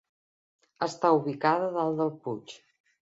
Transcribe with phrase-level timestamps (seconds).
[0.85, 2.55] Està ubicada dalt del puig.